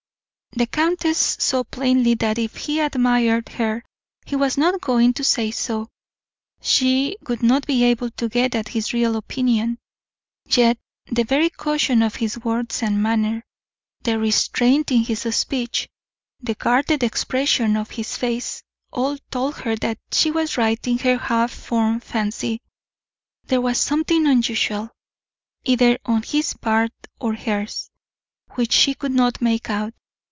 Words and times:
The 0.53 0.67
countess 0.67 1.37
saw 1.39 1.63
plainly 1.63 2.13
that 2.15 2.37
if 2.37 2.57
he 2.57 2.81
admired 2.81 3.47
her 3.47 3.85
he 4.25 4.35
was 4.35 4.57
not 4.57 4.81
going 4.81 5.13
to 5.13 5.23
say 5.23 5.49
so; 5.49 5.87
she 6.59 7.15
would 7.25 7.41
not 7.41 7.65
be 7.65 7.85
able 7.85 8.09
to 8.11 8.27
get 8.27 8.53
at 8.53 8.67
his 8.67 8.91
real 8.91 9.15
opinion. 9.15 9.79
Yet 10.45 10.77
the 11.09 11.23
very 11.23 11.49
caution 11.49 12.01
of 12.01 12.15
his 12.15 12.37
words 12.37 12.83
and 12.83 13.01
manner, 13.01 13.45
the 14.03 14.19
restraint 14.19 14.91
in 14.91 15.05
his 15.05 15.21
speech, 15.33 15.87
the 16.41 16.53
guarded 16.55 17.01
expression 17.01 17.77
of 17.77 17.91
his 17.91 18.17
face, 18.17 18.61
all 18.91 19.17
told 19.31 19.55
her 19.59 19.77
that 19.77 19.99
she 20.11 20.31
was 20.31 20.57
right 20.57 20.85
in 20.85 20.97
her 20.97 21.15
half 21.17 21.53
formed 21.53 22.03
fancy. 22.03 22.61
There 23.45 23.61
was 23.61 23.79
something 23.79 24.27
unusual 24.27 24.89
either 25.63 25.97
on 26.05 26.23
his 26.23 26.53
part 26.55 26.91
or 27.21 27.35
hers 27.35 27.89
which 28.55 28.73
she 28.73 28.93
could 28.93 29.13
not 29.13 29.41
make 29.41 29.69
out. 29.69 29.93